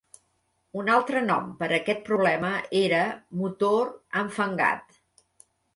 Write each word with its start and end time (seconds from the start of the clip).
Un 0.83 0.87
altre 0.93 1.21
nom 1.25 1.51
per 1.61 1.69
a 1.69 1.77
aquest 1.79 2.01
problema 2.09 2.51
era 2.83 3.05
"motor 3.45 3.95
enfangat". 4.25 5.03